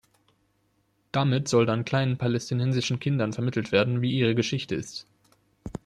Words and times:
Damit 1.11 1.47
soll 1.47 1.67
dann 1.67 1.85
kleinen 1.85 2.17
palästinensischen 2.17 2.99
Kindern 2.99 3.33
vermittelt 3.33 3.71
werden, 3.71 4.01
wie 4.01 4.11
ihre 4.17 4.33
Geschichte 4.33 4.73
ist. 4.73 5.05